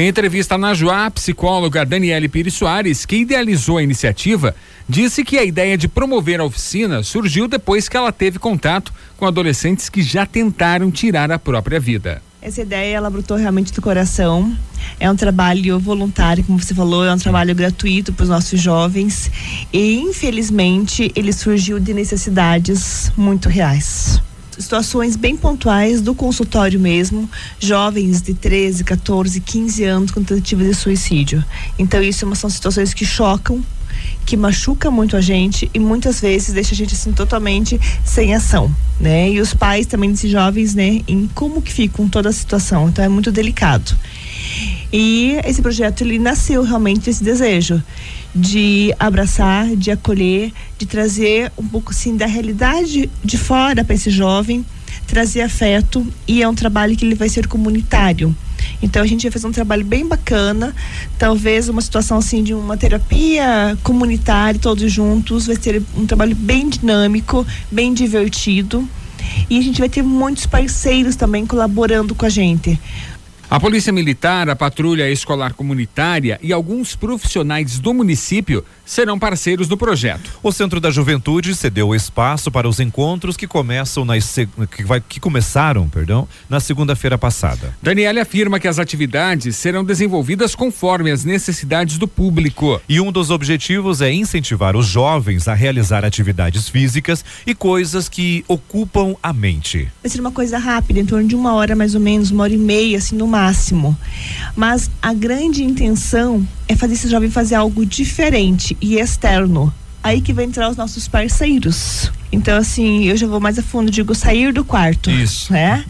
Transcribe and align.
Em 0.00 0.08
entrevista 0.08 0.56
na 0.56 0.72
Joá, 0.72 1.04
a 1.04 1.10
psicóloga 1.10 1.84
Daniele 1.84 2.26
Pires 2.26 2.54
Soares, 2.54 3.04
que 3.04 3.16
idealizou 3.16 3.76
a 3.76 3.82
iniciativa, 3.82 4.56
disse 4.88 5.22
que 5.22 5.36
a 5.36 5.44
ideia 5.44 5.76
de 5.76 5.88
promover 5.88 6.40
a 6.40 6.44
oficina 6.44 7.02
surgiu 7.02 7.46
depois 7.46 7.86
que 7.86 7.98
ela 7.98 8.10
teve 8.10 8.38
contato 8.38 8.94
com 9.18 9.26
adolescentes 9.26 9.90
que 9.90 10.00
já 10.00 10.24
tentaram 10.24 10.90
tirar 10.90 11.30
a 11.30 11.38
própria 11.38 11.78
vida. 11.78 12.22
Essa 12.40 12.62
ideia 12.62 12.96
ela 12.96 13.10
brotou 13.10 13.36
realmente 13.36 13.74
do 13.74 13.82
coração. 13.82 14.56
É 14.98 15.10
um 15.10 15.14
trabalho 15.14 15.78
voluntário, 15.78 16.42
como 16.44 16.58
você 16.58 16.74
falou, 16.74 17.04
é 17.04 17.12
um 17.12 17.18
trabalho 17.18 17.54
gratuito 17.54 18.10
para 18.10 18.22
os 18.22 18.30
nossos 18.30 18.58
jovens. 18.58 19.30
E 19.70 19.96
infelizmente 19.96 21.12
ele 21.14 21.30
surgiu 21.30 21.78
de 21.78 21.92
necessidades 21.92 23.12
muito 23.18 23.50
reais 23.50 24.18
situações 24.60 25.16
bem 25.16 25.36
pontuais 25.36 26.00
do 26.00 26.14
consultório 26.14 26.78
mesmo, 26.78 27.28
jovens 27.58 28.22
de 28.22 28.34
13, 28.34 28.84
14, 28.84 29.40
15 29.40 29.84
anos 29.84 30.10
com 30.10 30.22
tentativa 30.22 30.62
de 30.62 30.74
suicídio. 30.74 31.44
Então 31.78 32.02
isso 32.02 32.30
é 32.30 32.34
são 32.34 32.48
situações 32.48 32.94
que 32.94 33.04
chocam, 33.04 33.62
que 34.24 34.36
machuca 34.36 34.90
muito 34.90 35.16
a 35.16 35.20
gente 35.20 35.70
e 35.74 35.78
muitas 35.78 36.20
vezes 36.20 36.54
deixa 36.54 36.74
a 36.74 36.76
gente 36.76 36.94
assim 36.94 37.12
totalmente 37.12 37.80
sem 38.04 38.34
ação, 38.34 38.74
né? 38.98 39.30
E 39.30 39.40
os 39.40 39.52
pais 39.52 39.86
também 39.86 40.10
desses 40.10 40.30
jovens, 40.30 40.74
né, 40.74 41.02
em 41.08 41.28
como 41.34 41.60
que 41.60 41.72
ficam 41.72 42.08
toda 42.08 42.28
a 42.28 42.32
situação. 42.32 42.88
Então 42.88 43.04
é 43.04 43.08
muito 43.08 43.32
delicado. 43.32 43.96
E 44.92 45.38
esse 45.44 45.62
projeto 45.62 46.02
ele 46.02 46.18
nasceu 46.18 46.62
realmente 46.62 47.00
desse 47.00 47.22
desejo 47.22 47.82
de 48.34 48.94
abraçar, 48.98 49.74
de 49.76 49.90
acolher, 49.90 50.52
de 50.78 50.86
trazer 50.86 51.52
um 51.58 51.66
pouco 51.66 51.90
assim 51.90 52.16
da 52.16 52.26
realidade 52.26 53.10
de 53.24 53.38
fora 53.38 53.84
para 53.84 53.94
esse 53.94 54.10
jovem, 54.10 54.64
trazer 55.06 55.42
afeto 55.42 56.06
e 56.26 56.42
é 56.42 56.48
um 56.48 56.54
trabalho 56.54 56.96
que 56.96 57.04
ele 57.04 57.14
vai 57.14 57.28
ser 57.28 57.46
comunitário. 57.46 58.34
Então 58.82 59.02
a 59.02 59.06
gente 59.06 59.22
vai 59.22 59.32
fazer 59.32 59.46
um 59.46 59.52
trabalho 59.52 59.84
bem 59.84 60.06
bacana, 60.06 60.74
talvez 61.18 61.68
uma 61.68 61.80
situação 61.80 62.18
assim 62.18 62.42
de 62.42 62.54
uma 62.54 62.76
terapia 62.76 63.76
comunitária 63.82 64.60
todos 64.60 64.90
juntos, 64.92 65.46
vai 65.46 65.56
ser 65.56 65.82
um 65.96 66.06
trabalho 66.06 66.34
bem 66.34 66.68
dinâmico, 66.68 67.46
bem 67.70 67.92
divertido. 67.92 68.88
E 69.48 69.58
a 69.58 69.62
gente 69.62 69.78
vai 69.78 69.88
ter 69.88 70.02
muitos 70.02 70.46
parceiros 70.46 71.14
também 71.14 71.46
colaborando 71.46 72.14
com 72.14 72.26
a 72.26 72.28
gente. 72.28 72.78
A 73.50 73.58
Polícia 73.58 73.92
Militar, 73.92 74.48
a 74.48 74.54
Patrulha 74.54 75.10
Escolar 75.10 75.54
Comunitária 75.54 76.38
e 76.40 76.52
alguns 76.52 76.94
profissionais 76.94 77.80
do 77.80 77.92
município 77.92 78.64
serão 78.86 79.18
parceiros 79.18 79.66
do 79.66 79.76
projeto. 79.76 80.30
O 80.40 80.52
Centro 80.52 80.78
da 80.78 80.88
Juventude 80.88 81.52
cedeu 81.56 81.92
espaço 81.92 82.48
para 82.48 82.68
os 82.68 82.78
encontros 82.78 83.36
que 83.36 83.48
começam 83.48 84.04
nas 84.04 84.36
que, 84.76 84.84
vai, 84.84 85.00
que 85.00 85.18
começaram, 85.18 85.88
perdão, 85.88 86.28
na 86.48 86.60
segunda-feira 86.60 87.18
passada. 87.18 87.74
Daniela 87.82 88.22
afirma 88.22 88.60
que 88.60 88.68
as 88.68 88.78
atividades 88.78 89.56
serão 89.56 89.82
desenvolvidas 89.82 90.54
conforme 90.54 91.10
as 91.10 91.24
necessidades 91.24 91.98
do 91.98 92.06
público. 92.06 92.80
E 92.88 93.00
um 93.00 93.10
dos 93.10 93.30
objetivos 93.30 94.00
é 94.00 94.12
incentivar 94.12 94.76
os 94.76 94.86
jovens 94.86 95.48
a 95.48 95.54
realizar 95.54 96.04
atividades 96.04 96.68
físicas 96.68 97.24
e 97.44 97.52
coisas 97.52 98.08
que 98.08 98.44
ocupam 98.46 99.16
a 99.20 99.32
mente. 99.32 99.88
Vai 100.00 100.08
ser 100.08 100.20
uma 100.20 100.30
coisa 100.30 100.56
rápida, 100.56 101.00
em 101.00 101.04
torno 101.04 101.26
de 101.26 101.34
uma 101.34 101.52
hora 101.54 101.74
mais 101.74 101.96
ou 101.96 102.00
menos, 102.00 102.30
uma 102.30 102.44
hora 102.44 102.54
e 102.54 102.56
meia, 102.56 102.98
assim, 102.98 103.16
no 103.16 103.26
máximo. 103.26 103.39
Mas 104.54 104.90
a 105.00 105.12
grande 105.14 105.64
intenção 105.64 106.46
é 106.68 106.76
fazer 106.76 106.94
esse 106.94 107.08
jovem 107.08 107.30
fazer 107.30 107.54
algo 107.54 107.84
diferente 107.86 108.76
e 108.80 108.96
externo. 108.96 109.72
Aí 110.02 110.20
que 110.20 110.32
vai 110.32 110.44
entrar 110.44 110.70
os 110.70 110.76
nossos 110.76 111.06
parceiros. 111.06 112.10
Então, 112.32 112.56
assim, 112.56 113.04
eu 113.04 113.16
já 113.16 113.26
vou 113.26 113.40
mais 113.40 113.58
a 113.58 113.62
fundo, 113.62 113.90
digo 113.90 114.14
sair 114.14 114.52
do 114.52 114.64
quarto. 114.64 115.10
Isso. 115.10 115.52
Né? 115.52 115.84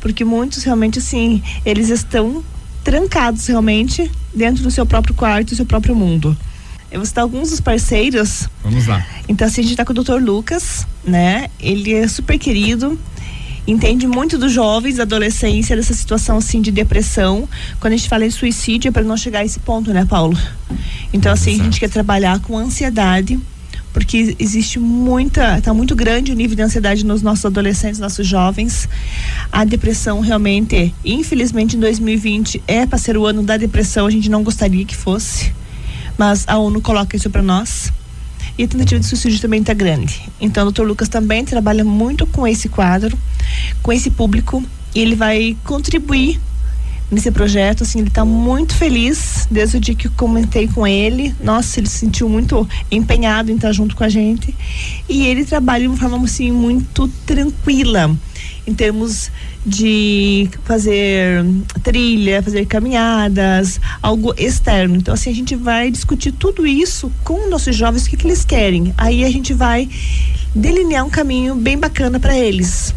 Porque 0.00 0.24
muitos 0.24 0.62
realmente, 0.62 0.98
assim, 0.98 1.42
eles 1.64 1.88
estão 1.88 2.44
trancados 2.84 3.46
realmente 3.46 4.10
dentro 4.32 4.62
do 4.62 4.70
seu 4.70 4.86
próprio 4.86 5.14
quarto, 5.14 5.50
do 5.50 5.56
seu 5.56 5.66
próprio 5.66 5.96
mundo. 5.96 6.36
Eu 6.90 7.00
vou 7.00 7.06
citar 7.06 7.22
alguns 7.22 7.50
dos 7.50 7.60
parceiros. 7.60 8.48
Vamos 8.62 8.86
lá. 8.86 9.04
Então, 9.28 9.46
assim, 9.48 9.60
a 9.60 9.64
gente 9.64 9.72
está 9.72 9.84
com 9.84 9.92
o 9.92 10.02
Dr. 10.02 10.22
Lucas, 10.22 10.86
né? 11.04 11.48
Ele 11.58 11.92
é 11.92 12.06
super 12.06 12.38
querido 12.38 12.98
entende 13.66 14.06
muito 14.06 14.38
dos 14.38 14.52
jovens, 14.52 14.96
da 14.96 15.02
adolescência, 15.02 15.76
dessa 15.76 15.94
situação 15.94 16.38
assim 16.38 16.60
de 16.60 16.70
depressão. 16.70 17.48
Quando 17.80 17.94
a 17.94 17.96
gente 17.96 18.08
fala 18.08 18.24
em 18.24 18.30
suicídio, 18.30 18.88
é 18.88 18.92
para 18.92 19.02
não 19.02 19.16
chegar 19.16 19.40
a 19.40 19.44
esse 19.44 19.58
ponto, 19.60 19.92
né, 19.92 20.04
Paulo? 20.04 20.38
Então, 21.12 21.32
assim, 21.32 21.52
Exato. 21.52 21.62
a 21.62 21.64
gente 21.64 21.80
quer 21.80 21.90
trabalhar 21.90 22.40
com 22.40 22.56
ansiedade, 22.56 23.38
porque 23.92 24.36
existe 24.38 24.78
muita, 24.78 25.58
está 25.58 25.72
muito 25.72 25.96
grande 25.96 26.30
o 26.30 26.34
nível 26.34 26.54
de 26.54 26.62
ansiedade 26.62 27.04
nos 27.04 27.22
nossos 27.22 27.44
adolescentes, 27.46 27.98
nossos 27.98 28.26
jovens. 28.26 28.88
A 29.50 29.64
depressão 29.64 30.20
realmente, 30.20 30.94
infelizmente, 31.04 31.76
em 31.76 31.80
2020 31.80 32.62
é 32.66 32.86
para 32.86 32.98
ser 32.98 33.16
o 33.16 33.26
ano 33.26 33.42
da 33.42 33.56
depressão. 33.56 34.06
A 34.06 34.10
gente 34.10 34.28
não 34.28 34.42
gostaria 34.42 34.84
que 34.84 34.94
fosse, 34.94 35.52
mas 36.18 36.44
a 36.46 36.58
ONU 36.58 36.80
coloca 36.80 37.16
isso 37.16 37.30
para 37.30 37.42
nós 37.42 37.90
e 38.58 38.64
a 38.64 38.68
tentativa 38.68 38.98
de 38.98 39.06
suicídio 39.06 39.40
também 39.40 39.60
está 39.60 39.74
grande. 39.74 40.22
Então, 40.40 40.62
o 40.62 40.66
doutor 40.66 40.86
Lucas 40.86 41.08
também 41.08 41.44
trabalha 41.44 41.84
muito 41.84 42.26
com 42.26 42.46
esse 42.46 42.68
quadro, 42.68 43.16
com 43.86 43.92
esse 43.92 44.10
público, 44.10 44.60
e 44.96 44.98
ele 44.98 45.14
vai 45.14 45.56
contribuir 45.62 46.40
nesse 47.08 47.30
projeto, 47.30 47.84
assim, 47.84 48.00
ele 48.00 48.08
está 48.08 48.24
muito 48.24 48.74
feliz 48.74 49.46
desde 49.48 49.76
o 49.76 49.80
dia 49.80 49.94
que 49.94 50.08
eu 50.08 50.12
comentei 50.16 50.66
com 50.66 50.84
ele. 50.84 51.32
Nossa, 51.40 51.78
ele 51.78 51.88
se 51.88 51.98
sentiu 51.98 52.28
muito 52.28 52.68
empenhado 52.90 53.52
em 53.52 53.54
estar 53.54 53.70
junto 53.70 53.94
com 53.94 54.02
a 54.02 54.08
gente. 54.08 54.52
E 55.08 55.24
ele 55.24 55.44
trabalha 55.44 55.82
de 55.82 55.86
uma 55.86 55.96
forma 55.96 56.24
assim 56.24 56.50
muito 56.50 57.06
tranquila 57.24 58.10
em 58.66 58.74
termos 58.74 59.30
de 59.64 60.50
fazer 60.64 61.44
trilha, 61.84 62.42
fazer 62.42 62.66
caminhadas, 62.66 63.80
algo 64.02 64.34
externo. 64.36 64.96
Então, 64.96 65.14
assim, 65.14 65.30
a 65.30 65.34
gente 65.34 65.54
vai 65.54 65.92
discutir 65.92 66.32
tudo 66.32 66.66
isso 66.66 67.12
com 67.22 67.48
nossos 67.48 67.76
jovens, 67.76 68.04
o 68.04 68.10
que, 68.10 68.16
que 68.16 68.26
eles 68.26 68.44
querem. 68.44 68.92
Aí 68.98 69.24
a 69.24 69.30
gente 69.30 69.54
vai 69.54 69.88
delinear 70.52 71.06
um 71.06 71.10
caminho 71.10 71.54
bem 71.54 71.78
bacana 71.78 72.18
para 72.18 72.36
eles. 72.36 72.92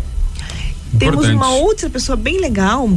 Importante. 0.94 1.22
Temos 1.22 1.30
uma 1.30 1.50
outra 1.50 1.90
pessoa 1.90 2.16
bem 2.16 2.40
legal 2.40 2.90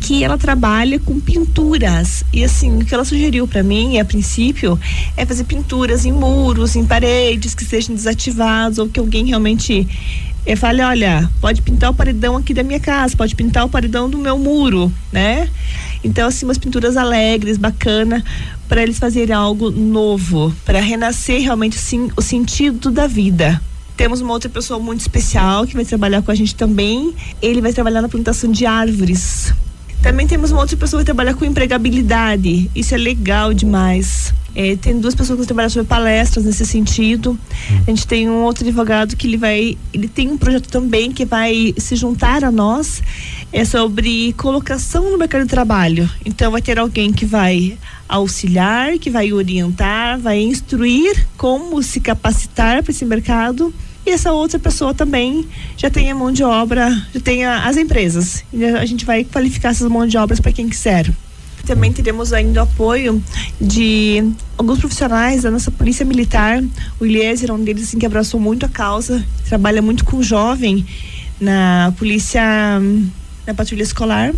que 0.00 0.22
ela 0.22 0.38
trabalha 0.38 0.98
com 1.00 1.18
pinturas. 1.18 2.22
E 2.32 2.44
assim, 2.44 2.78
o 2.78 2.84
que 2.84 2.94
ela 2.94 3.04
sugeriu 3.04 3.46
para 3.46 3.62
mim, 3.62 3.98
a 3.98 4.04
princípio, 4.04 4.78
é 5.16 5.24
fazer 5.24 5.44
pinturas 5.44 6.04
em 6.04 6.12
muros, 6.12 6.76
em 6.76 6.84
paredes 6.84 7.54
que 7.54 7.64
sejam 7.64 7.94
desativados 7.94 8.78
ou 8.78 8.88
que 8.88 9.00
alguém 9.00 9.26
realmente 9.26 9.86
eu 10.46 10.56
falei, 10.56 10.86
olha, 10.86 11.28
pode 11.40 11.60
pintar 11.60 11.90
o 11.90 11.94
paredão 11.94 12.36
aqui 12.36 12.54
da 12.54 12.62
minha 12.62 12.78
casa, 12.78 13.16
pode 13.16 13.34
pintar 13.34 13.64
o 13.64 13.68
paredão 13.68 14.08
do 14.08 14.16
meu 14.16 14.38
muro, 14.38 14.92
né? 15.10 15.48
Então, 16.04 16.28
assim, 16.28 16.44
umas 16.46 16.56
pinturas 16.56 16.96
alegres, 16.96 17.56
bacana, 17.56 18.24
para 18.68 18.80
eles 18.80 18.96
fazerem 18.96 19.34
algo 19.34 19.72
novo, 19.72 20.54
para 20.64 20.80
renascer 20.80 21.40
realmente 21.42 21.76
assim, 21.76 22.12
o 22.16 22.22
sentido 22.22 22.92
da 22.92 23.08
vida. 23.08 23.60
Temos 23.96 24.20
uma 24.20 24.32
outra 24.32 24.50
pessoa 24.50 24.78
muito 24.78 25.00
especial 25.00 25.66
que 25.66 25.74
vai 25.74 25.84
trabalhar 25.84 26.22
com 26.22 26.30
a 26.30 26.34
gente 26.34 26.54
também. 26.54 27.14
Ele 27.40 27.60
vai 27.60 27.72
trabalhar 27.72 28.02
na 28.02 28.08
plantação 28.08 28.50
de 28.50 28.66
árvores. 28.66 29.54
Também 30.02 30.26
temos 30.26 30.52
uma 30.52 30.60
outra 30.60 30.76
pessoa 30.76 31.00
que 31.00 31.06
trabalha 31.06 31.34
com 31.34 31.44
empregabilidade. 31.44 32.70
Isso 32.74 32.94
é 32.94 32.98
legal 32.98 33.54
demais. 33.54 34.32
É, 34.54 34.74
tem 34.74 34.98
duas 34.98 35.14
pessoas 35.14 35.40
que 35.40 35.46
trabalham 35.46 35.68
sobre 35.68 35.86
palestras 35.86 36.44
nesse 36.44 36.64
sentido. 36.64 37.38
A 37.86 37.90
gente 37.90 38.06
tem 38.06 38.28
um 38.28 38.42
outro 38.42 38.64
advogado 38.64 39.14
que 39.14 39.26
ele 39.26 39.36
vai, 39.36 39.76
ele 39.92 40.08
tem 40.08 40.28
um 40.30 40.38
projeto 40.38 40.68
também 40.68 41.12
que 41.12 41.26
vai 41.26 41.74
se 41.76 41.94
juntar 41.94 42.42
a 42.42 42.50
nós, 42.50 43.02
é 43.52 43.66
sobre 43.66 44.32
colocação 44.34 45.10
no 45.10 45.18
mercado 45.18 45.42
de 45.42 45.50
trabalho. 45.50 46.08
Então 46.24 46.52
vai 46.52 46.62
ter 46.62 46.78
alguém 46.78 47.12
que 47.12 47.26
vai 47.26 47.76
auxiliar, 48.08 48.98
que 48.98 49.10
vai 49.10 49.30
orientar, 49.32 50.18
vai 50.18 50.40
instruir 50.40 51.26
como 51.36 51.82
se 51.82 52.00
capacitar 52.00 52.82
para 52.82 52.92
esse 52.92 53.04
mercado. 53.04 53.74
E 54.06 54.10
essa 54.10 54.32
outra 54.32 54.56
pessoa 54.56 54.94
também 54.94 55.44
já 55.76 55.90
tem 55.90 56.08
a 56.10 56.14
mão 56.14 56.30
de 56.30 56.44
obra, 56.44 56.88
já 57.12 57.20
tem 57.20 57.44
as 57.44 57.76
empresas. 57.76 58.44
E 58.52 58.64
a 58.64 58.86
gente 58.86 59.04
vai 59.04 59.24
qualificar 59.24 59.70
essas 59.70 59.90
mãos 59.90 60.08
de 60.08 60.16
obras 60.16 60.38
para 60.38 60.52
quem 60.52 60.68
quiser 60.68 61.12
também 61.66 61.92
teremos 61.92 62.32
ainda 62.32 62.60
o 62.60 62.62
apoio 62.62 63.20
de 63.60 64.22
alguns 64.56 64.78
profissionais 64.78 65.42
da 65.42 65.50
nossa 65.50 65.68
polícia 65.68 66.06
militar. 66.06 66.62
O 67.00 67.04
Iliezer 67.04 67.50
é 67.50 67.52
um 67.52 67.62
deles 67.62 67.88
assim, 67.88 67.98
que 67.98 68.06
abraçou 68.06 68.38
muito 68.38 68.64
a 68.64 68.68
causa, 68.68 69.26
trabalha 69.48 69.82
muito 69.82 70.04
com 70.04 70.22
jovem 70.22 70.86
na 71.40 71.92
polícia, 71.98 72.40
na 73.44 73.52
patrulha 73.52 73.82
escolar. 73.82 74.32